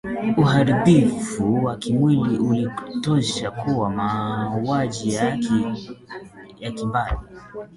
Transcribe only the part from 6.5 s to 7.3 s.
ya kimbari